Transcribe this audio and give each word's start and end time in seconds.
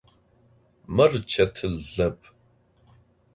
Mır 0.95 1.11
çetılep. 1.31 2.19